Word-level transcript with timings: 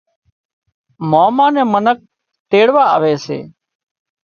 ماما 1.11 1.45
نين 1.53 1.67
منک 1.73 1.97
تيڙوا 2.49 2.83
آوي 2.95 3.13
سي 3.25 3.39